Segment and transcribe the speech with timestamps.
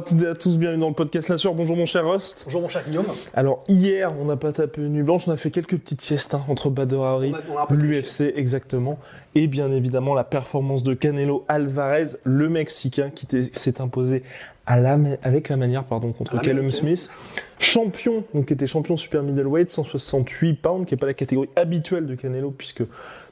[0.00, 1.52] À toutes et à tous, bienvenue dans le podcast La Sueur.
[1.54, 2.44] Bonjour mon cher Rust.
[2.46, 3.04] Bonjour mon cher Guillaume.
[3.34, 6.32] Alors hier, on n'a pas tapé une nuit blanche, on a fait quelques petites siestes
[6.32, 7.34] hein, entre Badr Hari,
[7.68, 8.98] l'UFC exactement,
[9.34, 14.22] et bien évidemment la performance de Canelo Alvarez, le Mexicain qui s'est imposé
[14.64, 16.70] à la, ma- avec la manière pardon, contre la Callum.
[16.70, 17.10] Smith.
[17.58, 22.06] Champion, donc qui était champion super middleweight, 168 pounds, qui n'est pas la catégorie habituelle
[22.06, 22.84] de Canelo, puisque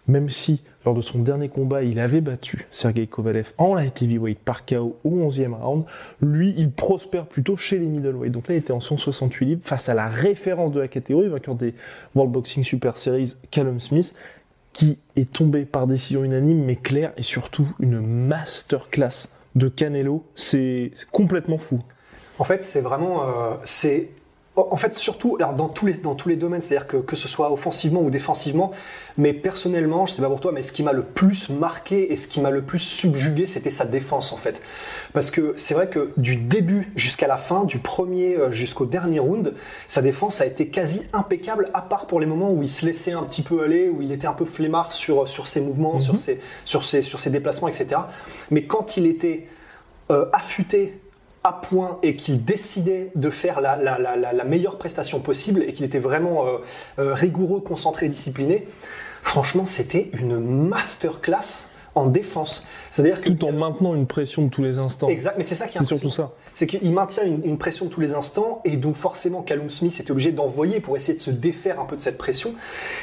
[0.07, 4.39] même si lors de son dernier combat, il avait battu Sergei Kovalev en light heavyweight
[4.39, 5.85] par KO au 11e round,
[6.23, 8.33] lui, il prospère plutôt chez les middleweight.
[8.33, 11.57] Donc là, il était en 168 livres face à la référence de la catégorie, vainqueur
[11.57, 11.75] des
[12.15, 14.15] World Boxing Super Series, Callum Smith,
[14.73, 20.25] qui est tombé par décision unanime, mais claire, et surtout une masterclass de Canelo.
[20.37, 21.83] C'est complètement fou.
[22.39, 23.57] En fait, c'est vraiment, euh,
[24.71, 27.29] en fait, surtout, alors dans tous les dans tous les domaines, c'est-à-dire que que ce
[27.29, 28.73] soit offensivement ou défensivement.
[29.17, 32.17] Mais personnellement, je sais pas pour toi, mais ce qui m'a le plus marqué et
[32.17, 34.63] ce qui m'a le plus subjugué, c'était sa défense en fait.
[35.13, 39.19] Parce que c'est vrai que du début jusqu'à la fin, du premier euh, jusqu'au dernier
[39.19, 39.55] round,
[39.89, 43.13] sa défense a été quasi impeccable, à part pour les moments où il se laissait
[43.13, 46.17] un petit peu aller, où il était un peu flemmard sur sur ses mouvements, sur
[46.17, 48.01] ses sur ses sur ses déplacements, etc.
[48.51, 49.49] Mais quand il était
[50.11, 51.01] euh, affûté
[51.49, 55.63] à point et qu'il décidait de faire la, la- la- la- la meilleure prestation possible
[55.67, 56.59] et qu'il était vraiment euh,
[56.99, 58.67] euh, rigoureux, concentré, discipliné,
[59.23, 62.65] franchement, c'était une masterclass en défense.
[62.91, 65.09] C'est-à-dire que Tout en maintenant une pression de tous les instants.
[65.09, 66.31] Exact, mais c'est ça qui est C'est surtout ça.
[66.53, 70.11] C'est qu'il maintient une, une pression tous les instants et donc forcément Callum Smith était
[70.11, 72.55] obligé d'envoyer pour essayer de se défaire un peu de cette pression.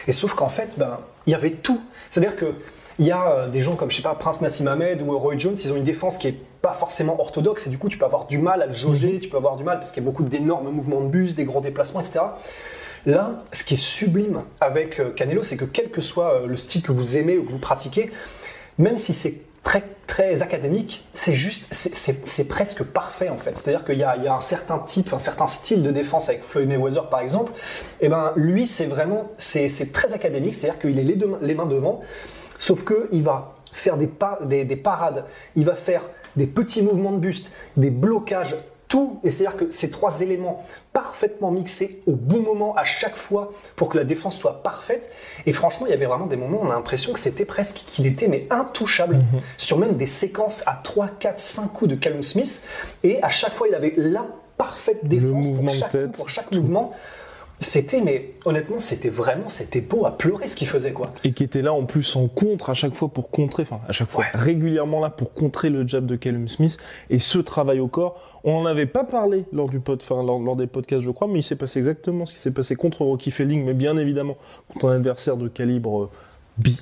[0.08, 1.82] Et sauf qu'en fait, ben, il y avait tout.
[2.10, 2.54] C'est-à-dire que
[3.00, 5.38] il y a euh, des gens comme je sais pas Prince Nassim Ahmed ou Roy
[5.38, 8.06] Jones, ils ont une défense qui est pas forcément orthodoxe et du coup tu peux
[8.06, 10.10] avoir du mal à le jauger, tu peux avoir du mal parce qu'il y a
[10.10, 12.20] beaucoup d'énormes mouvements de bus, des gros déplacements, etc.
[13.06, 16.58] Là, ce qui est sublime avec euh, Canelo, c'est que quel que soit euh, le
[16.58, 18.10] style que vous aimez ou que vous pratiquez,
[18.80, 23.58] même si c'est très très académique, c'est juste, c'est- presque parfait en fait.
[23.58, 26.68] C'est-à-dire qu'il y, y a un certain type, un certain style de défense avec Floyd
[26.68, 27.52] Mayweather par exemple.
[28.02, 30.54] Et ben lui, c'est vraiment, c'est très académique.
[30.54, 32.02] C'est-à-dire qu'il est les, deux, les mains devant,
[32.58, 36.02] sauf que il va faire des, pas, des, des parades, il va faire
[36.36, 38.56] des petits mouvements de buste, des blocages,
[38.88, 39.20] tout.
[39.24, 43.90] Et c'est-à-dire que ces trois éléments parfaitement mixés au bon moment à chaque fois pour
[43.90, 45.10] que la défense soit parfaite.
[45.46, 47.84] Et franchement, il y avait vraiment des moments où on a l'impression que c'était presque
[47.86, 49.24] qu'il était mais intouchable
[49.58, 52.64] sur même des séquences à 3, 4, 5 coups de Callum Smith.
[53.04, 54.26] Et à chaque fois, il avait la
[54.58, 56.94] parfaite défense mouvement pour de chaque, coup, pour chaque mouvement.
[57.66, 61.12] C'était, mais honnêtement, c'était vraiment, c'était beau à pleurer ce qu'il faisait, quoi.
[61.24, 63.92] et qui était là en plus en contre à chaque fois pour contrer, enfin à
[63.92, 64.40] chaque fois Ouais.
[64.40, 66.78] régulièrement là pour contrer le jab de Callum Smith
[67.10, 68.22] et ce travail au corps.
[68.44, 71.28] On n'en avait pas parlé lors du pod, enfin, lors, lors des podcasts je crois,
[71.28, 74.38] mais il s'est passé exactement ce qui s'est passé contre Rocky Felling, mais bien évidemment
[74.72, 76.10] contre un adversaire de calibre euh,
[76.60, 76.80] bi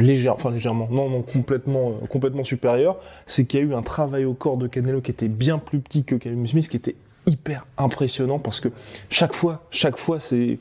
[0.00, 2.96] légère, enfin légèrement, non non complètement euh, complètement supérieur.
[3.26, 5.78] C'est qu'il y a eu un travail au corps de Canelo qui était bien plus
[5.78, 6.96] petit que Callum Smith, qui était
[7.28, 8.68] hyper impressionnant parce que
[9.10, 10.58] chaque fois, chaque fois, c'est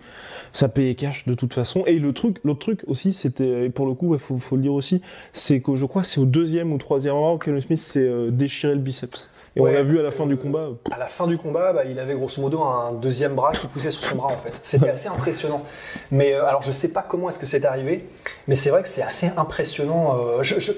[0.54, 1.84] ça payait cash de toute façon.
[1.88, 4.74] Et le truc, l'autre truc aussi, c'était, pour le coup, il faut, faut le dire
[4.74, 5.02] aussi,
[5.34, 8.74] c'est que je crois c'est au deuxième ou troisième round que Smith s'est euh, déchiré
[8.76, 9.30] le biceps.
[9.56, 10.68] Et on l'a vu à la que, fin du combat.
[10.92, 13.90] À la fin du combat, bah, il avait grosso modo un deuxième bras qui poussait
[13.90, 14.54] sur son bras en fait.
[14.62, 15.64] C'était assez impressionnant.
[16.12, 18.08] Mais euh, alors je sais pas comment est-ce que c'est arrivé,
[18.48, 20.16] mais c'est vrai que c'est assez impressionnant.
[20.16, 20.74] euh, je, je,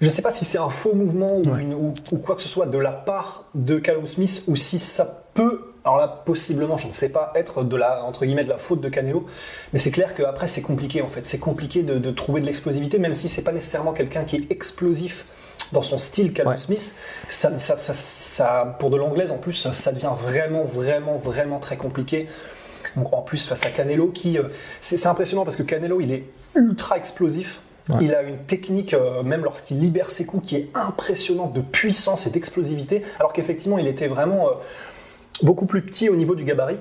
[0.00, 1.62] je sais pas si c'est un faux mouvement ou, Ouais.
[1.62, 4.78] une- ou- ou quoi que ce soit de la part de Callum Smith ou si
[4.78, 8.48] ça peut, alors là possiblement, je ne sais pas, être de la entre guillemets de
[8.50, 9.26] la faute de Canelo.
[9.72, 11.24] Mais c'est clair qu'après c'est compliqué en fait.
[11.26, 14.50] C'est compliqué de, de trouver de l'explosivité, même si c'est pas nécessairement quelqu'un qui est
[14.52, 15.24] explosif
[15.72, 16.56] dans son style Callum Ouais.
[16.58, 16.96] Smith,
[17.28, 21.76] ça, ça- ça- ça- pour de l'anglaise en plus, ça devient vraiment, vraiment, vraiment très
[21.76, 22.28] compliqué.
[22.96, 24.44] Donc en plus face à Canelo, qui euh,
[24.80, 26.24] c'est impressionnant parce que Canelo, il est
[26.56, 27.60] ultra explosif.
[27.88, 27.96] Ouais.
[28.02, 32.26] Il a une technique, euh, même lorsqu'il libère ses coups, qui est impressionnante de puissance
[32.26, 34.52] et d'explosivité, alors qu'effectivement, il était vraiment euh,
[35.42, 36.78] beaucoup plus petit au niveau du gabarit.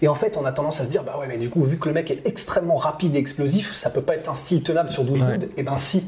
[0.00, 1.78] Et en fait, on a tendance à se dire, bah ouais, mais du coup, vu
[1.78, 4.90] que le mec est extrêmement rapide et explosif, ça peut pas être un style tenable
[4.90, 5.38] sur 12 Ouais.
[5.56, 6.04] Et ben si.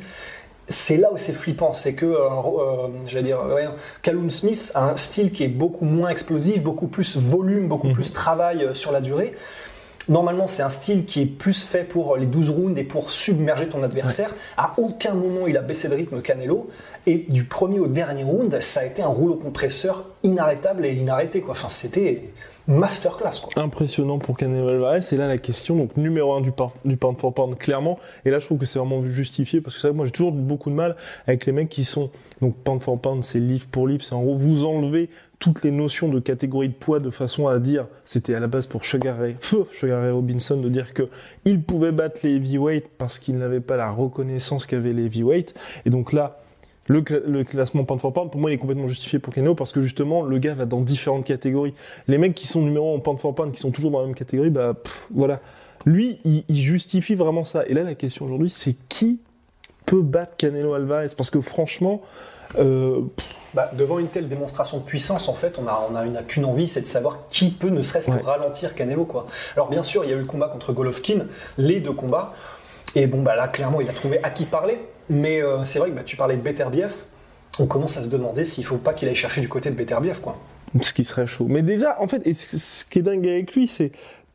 [0.66, 3.68] C'est là où c'est flippant, c'est que, euh, euh, j'allais dire, ouais,
[4.00, 8.14] Callum Smith a un style qui est beaucoup moins explosif, beaucoup plus volume, beaucoup plus
[8.14, 9.34] travail euh, sur la durée.
[10.08, 13.68] Normalement, c'est un style qui est plus fait pour les 12 rounds et pour submerger
[13.68, 14.34] ton adversaire.
[14.56, 16.68] À aucun moment il a baissé de rythme Canelo.
[17.06, 21.40] Et du premier au dernier round, ça a été un rouleau compresseur inarrêtable et inarrêté.
[21.42, 21.52] Quoi.
[21.52, 22.22] Enfin, c'était
[22.66, 23.40] masterclass.
[23.42, 23.62] Quoi.
[23.62, 25.00] Impressionnant pour Canelo Alvarez.
[25.12, 26.50] Et là, la question, donc numéro un du,
[26.84, 27.98] du pound for pound, clairement.
[28.24, 30.70] Et là, je trouve que c'est vraiment justifié parce que ça, moi, j'ai toujours beaucoup
[30.70, 30.96] de mal
[31.26, 32.10] avec les mecs qui sont
[32.40, 35.08] donc pound for pound, c'est livre pour livre, c'est en gros vous enlevez
[35.44, 38.66] toutes les notions de catégorie de poids de façon à dire, c'était à la base
[38.66, 41.10] pour Sugar Ray, feu Sugar Robinson de dire que
[41.44, 45.54] il pouvait battre les heavyweights parce qu'il n'avait pas la reconnaissance qu'avaient les heavyweights.
[45.84, 46.40] Et donc là,
[46.88, 47.02] le,
[47.42, 50.22] classement pound for pound, pour moi, il est complètement justifié pour Keno parce que justement,
[50.22, 51.74] le gars va dans différentes catégories.
[52.08, 54.06] Les mecs qui sont numéro 1 en pound for pound, qui sont toujours dans la
[54.06, 54.74] même catégorie, bah
[55.10, 55.42] voilà.
[55.84, 57.66] Lui, il, il justifie vraiment ça.
[57.66, 59.20] Et là, la question aujourd'hui, c'est qui
[59.86, 62.02] peut battre Canelo Alvarez Parce que franchement,
[62.58, 63.00] euh,
[63.54, 66.44] bah, devant une telle démonstration de puissance, en fait, on a, on a une, qu'une
[66.44, 69.04] envie, c'est de savoir qui peut ne serait-ce que ralentir Canelo.
[69.04, 69.26] Quoi.
[69.56, 71.26] Alors bien sûr, il y a eu le combat contre Golovkin,
[71.58, 72.34] les deux combats,
[72.96, 74.78] et bon, bah là, clairement, il a trouvé à qui parler.
[75.10, 77.02] Mais euh, c'est vrai que bah, tu parlais de Beterbiev,
[77.58, 80.20] on commence à se demander s'il faut pas qu'il aille chercher du côté de Beterbiev.
[80.20, 80.38] Quoi.
[80.80, 81.46] Ce qui serait chaud.
[81.48, 83.92] Mais déjà, en fait, et ce qui est dingue avec lui, c'est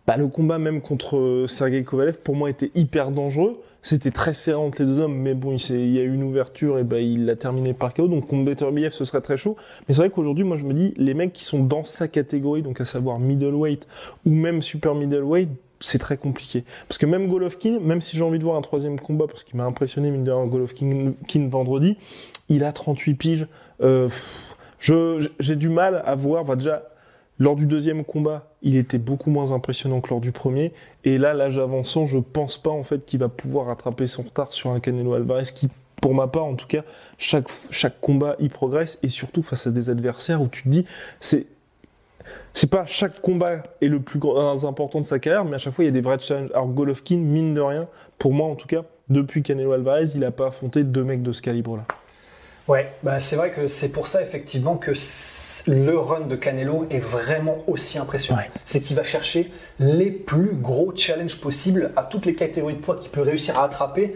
[0.09, 3.61] bah, le combat même contre euh, Sergei Kovalev, pour moi, était hyper dangereux.
[3.83, 6.79] C'était très serré entre les deux hommes, mais bon, il, y a eu une ouverture
[6.79, 8.07] et ben il l'a terminé par KO.
[8.07, 9.55] Donc contre Beterbiev, ce serait très chaud.
[9.87, 12.63] Mais c'est vrai qu'aujourd'hui, moi, je me dis, les mecs qui sont dans sa catégorie,
[12.63, 13.87] donc à savoir middleweight
[14.25, 16.63] ou même super middleweight, c'est très compliqué.
[16.87, 19.57] Parce que même Golovkin, même si j'ai envie de voir un troisième combat, parce qu'il
[19.57, 21.13] m'a impressionné, mine de rien, Golovkin
[21.51, 21.97] vendredi,
[22.49, 23.47] il a 38 piges.
[23.81, 24.09] Euh,
[24.79, 26.81] j'ai du mal à voir, va déjà,
[27.39, 30.73] lors du deuxième combat, il était beaucoup moins impressionnant que lors du premier.
[31.05, 34.51] Et là, l'âge avançant, je pense pas en fait qu'il va pouvoir rattraper son retard
[34.51, 35.69] sur un Canelo Alvarez qui,
[36.01, 36.83] pour ma part en tout cas,
[37.17, 37.47] chaque,
[38.01, 40.85] combat il progresse et surtout face à des adversaires où tu te dis,
[41.21, 41.47] c'est
[42.69, 44.19] pas chaque combat est le plus
[44.65, 46.51] important de sa carrière, mais à chaque fois il y a des vrais challenges.
[46.53, 47.87] Alors Golovkin, mine de rien,
[48.17, 51.31] pour moi en tout cas, depuis Canelo Alvarez, il a pas affronté deux mecs de
[51.31, 51.85] ce calibre-là.
[52.67, 54.93] Ouais, bah c'est vrai que c'est pour ça effectivement que
[55.69, 58.41] le run de Canelo est vraiment aussi impressionnant.
[58.65, 62.95] C'est qu'il va chercher les plus gros challenges possibles à toutes les catégories de poids
[62.95, 64.15] qu'il peut réussir à attraper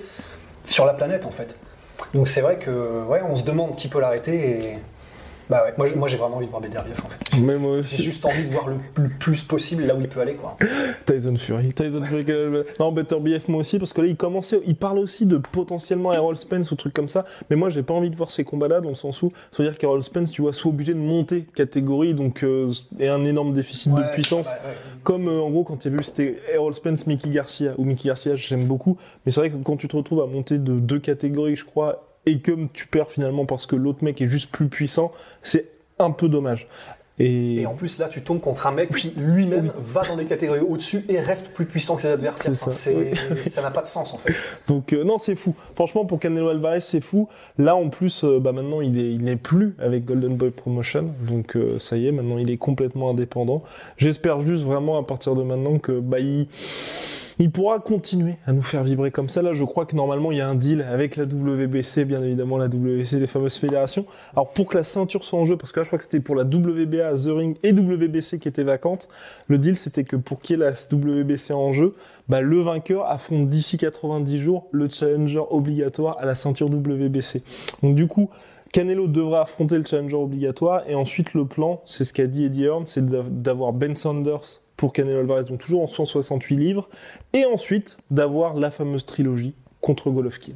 [0.64, 1.56] sur la planète en fait.
[2.14, 4.78] Donc c'est vrai que ouais, on se demande qui peut l'arrêter et
[5.50, 7.38] bah ouais, moi, j'ai vraiment envie de voir Beterbiev en fait.
[7.40, 7.98] Mais moi aussi.
[7.98, 8.78] J'ai juste envie de voir le,
[9.20, 10.58] plus possible là où il peut aller quoi.
[11.06, 11.74] Tyson Fury.
[11.74, 12.26] Tyson Fury.
[12.80, 16.38] non, Beterbiev moi aussi parce que là il commençait, il parle aussi de potentiellement Errol
[16.38, 17.26] Spence ou trucs comme ça.
[17.50, 19.64] Mais moi j'ai pas envie de voir ces combats là dans le sens où, ça
[19.64, 23.26] veut dire qu'Errol Spence, tu vois, soit obligé de monter catégorie donc euh, et un
[23.26, 24.50] énorme déficit de puissance.
[25.04, 28.08] comme euh, en gros quand tu as vu c'était Errol Spence, Mickey Garcia ou Mickey
[28.08, 28.98] Garcia, j'aime beaucoup.
[29.26, 32.13] Mais c'est vrai que quand tu te retrouves à monter de deux catégories, je crois
[32.26, 35.12] et que tu perds finalement parce que l'autre mec est juste plus puissant,
[35.42, 35.68] c'est
[36.00, 36.68] un peu dommage.
[37.20, 37.64] Et...
[37.68, 41.06] en plus, là, tu tombes contre un mec qui lui-même va dans des catégories au-dessus
[41.10, 42.56] et reste plus puissant que ses adversaires.
[42.56, 44.34] ça n'a pas de sens, en fait.
[44.68, 45.54] Donc, euh, non, c'est fou.
[45.76, 47.30] Franchement, pour Canelo Alvarez, c'est fou.
[47.60, 51.14] Là, en plus, euh, bah, maintenant, il n'est il plus avec Golden Boy Promotion.
[51.30, 53.62] Donc, euh, ça y est, maintenant, il est complètement indépendant.
[53.98, 56.48] J'espère juste vraiment, à partir de maintenant, que bah, il
[57.40, 59.42] il pourra continuer à nous faire vibrer comme ça.
[59.42, 62.58] Là, je crois que normalement, il y a un deal avec la WBC, bien évidemment,
[62.58, 64.06] la WBC, les fameuses fédérations.
[64.34, 66.20] Alors, pour que la ceinture soit en jeu, parce que là, je crois que c'était
[66.20, 69.10] pour la WBA, The Ring et WBC qui étaient vacantes,
[69.48, 71.96] le deal, c'était que pour qu'il y ait la WBC en jeu,
[72.30, 77.44] bah, le vainqueur affronte d'ici 90 jours le challenger obligatoire à la ceinture WBC.
[77.82, 78.30] Donc, du coup,
[78.72, 82.64] Canelo devra affronter le challenger obligatoire et ensuite le plan, c'est ce qu'a dit Eddie
[82.64, 86.90] Hearn, c'est d'avoir Ben Sanders pour Canelo Alvarez, donc toujours en 168 livres,
[87.34, 90.54] et ensuite d'avoir la fameuse trilogie contre Golovkin.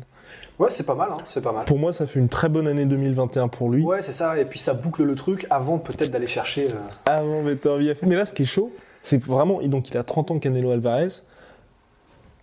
[0.60, 1.66] Ouais, c'est pas mal, hein, c'est pas mal.
[1.66, 3.84] Pour moi, ça fait une très bonne année 2021 pour lui.
[3.84, 6.68] Ouais, c'est ça, et puis ça boucle le truc avant peut-être d'aller chercher.
[6.74, 6.78] Euh...
[7.06, 8.00] Avant Beterbiev.
[8.02, 8.72] Mais là, ce qui est chaud,
[9.04, 11.22] c'est vraiment, donc il a 30 ans Canelo Alvarez.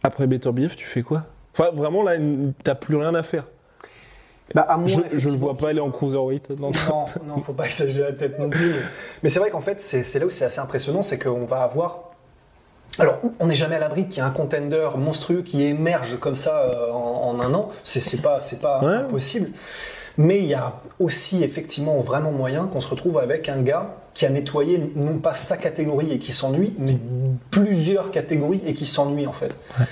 [0.03, 1.25] Après Beterbiev, tu fais quoi?
[1.53, 2.13] Enfin, vraiment, là,
[2.63, 3.47] t'as plus rien à faire.
[4.53, 4.99] Bah, je,
[5.29, 6.51] ne le vois pas aller en cruiserweight.
[6.51, 6.71] Non,
[7.27, 8.75] non, faut pas exagérer peut-être non plus.
[9.23, 12.11] Mais, c'est vrai qu'en fait, c'est là où c'est assez impressionnant, c'est qu'on va avoir.
[12.99, 16.37] Alors, on n'est jamais à l'abri qu'il y ait un contender monstrueux qui émerge comme
[16.37, 17.71] ça euh, en, un an.
[17.83, 19.51] C'est pas, c'est pas impossible.
[20.17, 24.27] Mais il y a aussi effectivement vraiment moyen qu'on se retrouve avec un gars qui
[24.27, 26.97] a nettoyé non pas sa catégorie et qui s'ennuie, mais
[27.51, 29.59] plusieurs catégories et qui s'ennuie en fait.
[29.81, 29.87] Ouais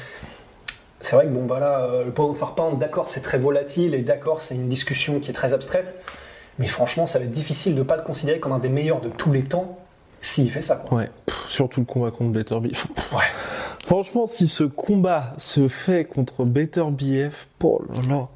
[1.02, 4.40] c'est vrai que bon, bah euh, le power pound, d'accord, c'est très volatile et d'accord,
[4.40, 5.94] c'est une discussion qui est très abstraite.
[6.59, 9.00] Mais franchement, ça va être difficile de ne pas le considérer comme un des meilleurs
[9.00, 9.78] de tous les temps
[10.21, 10.85] s'il fait ça.
[10.92, 11.11] Ouais,
[11.49, 12.87] surtout le combat contre Better BF.
[13.12, 13.25] Ouais.
[13.85, 18.28] Franchement, si ce combat se fait contre Better BF, oh là là.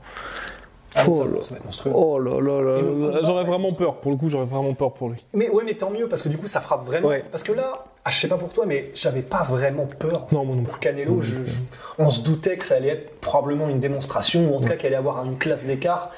[0.96, 1.92] Ah, oh, ça, ça, va être monstrueux.
[1.94, 3.96] Oh là là là, j'aurais vraiment peur.
[3.96, 5.25] Pour le coup, j'aurais vraiment peur pour lui.
[5.35, 7.11] Mais ouais, mais tant mieux parce que du coup, ça frappe vraiment.
[7.30, 10.44] Parce que là, ah, je sais pas pour toi, mais j'avais pas vraiment peur Non,
[10.44, 10.78] moi non pour.
[10.78, 11.20] Canelo.
[11.22, 11.60] Je- je-
[11.98, 14.88] on se doutait que ça allait être probablement une démonstration, ou en tout cas qu'elle
[14.94, 16.10] allait avoir une classe d'écart.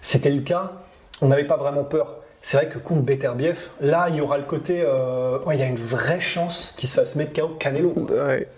[0.00, 0.72] C'était le cas.
[1.22, 2.16] On n'avait pas vraiment peur.
[2.44, 4.82] C'est vrai que contre Beterbiev, là, il y aura le côté.
[4.84, 7.94] euh, ouais, il y a une vraie chance qu'il se fasse mettre KO Canelo.
[8.10, 8.48] Ouais.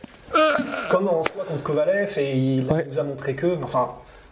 [0.91, 3.57] Comme en soi contre Kovalev, et il nous a montré que.
[3.63, 3.91] Enfin,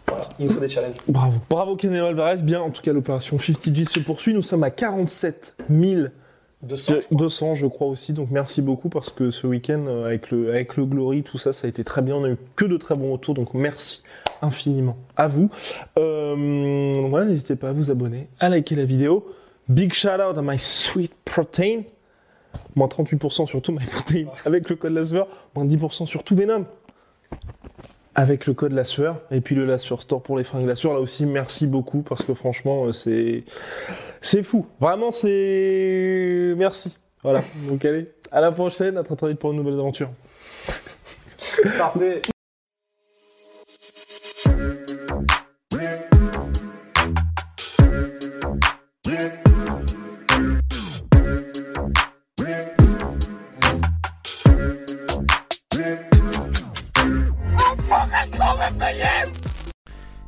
[0.08, 0.96] voilà, il nous faut des challenges.
[1.06, 1.34] Bravo.
[1.50, 2.42] Bravo Canelo Alvarez.
[2.42, 4.34] Bien, en tout cas, l'opération 50G se poursuit.
[4.34, 6.06] Nous sommes à 47 000
[6.62, 8.12] 200, De- 200, je crois aussi.
[8.12, 11.52] Donc merci beaucoup parce que ce week-end, euh, avec le, avec le Glory, tout ça,
[11.52, 12.16] ça a été très bien.
[12.16, 13.34] On a eu que de très bons retours.
[13.34, 14.02] Donc merci
[14.42, 15.50] infiniment à vous.
[15.98, 19.26] Euh, donc voilà, n'hésitez pas à vous abonner, à liker la vidéo.
[19.68, 21.82] Big shout out à My Sweet Protein.
[22.74, 25.24] Moins 38% sur tout My Protein avec le code LASVER.
[25.54, 26.66] Moins 10% sur tout Venom.
[28.14, 30.74] Avec le code la sueur et puis le la sueur store pour les fringues la
[30.74, 33.44] sueur là aussi merci beaucoup parce que franchement euh, c'est
[34.22, 34.66] c'est fou.
[34.80, 36.96] Vraiment c'est merci.
[37.22, 37.42] Voilà.
[37.68, 40.10] Donc allez à la prochaine à très très vite pour de nouvelles aventures
[41.76, 42.22] Parfait.